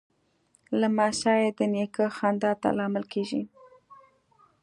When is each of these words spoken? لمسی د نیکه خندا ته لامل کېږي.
لمسی 0.79 1.43
د 1.57 1.59
نیکه 1.73 2.05
خندا 2.17 2.51
ته 2.61 2.69
لامل 2.77 3.05
کېږي. 3.13 3.41